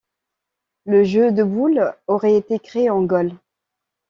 Le 0.87 1.03
jeu 1.03 1.31
de 1.31 1.43
boules 1.43 1.93
aurait 2.07 2.33
été 2.35 2.57
créé 2.57 2.89
en 2.89 3.03
Gaule. 3.03 3.33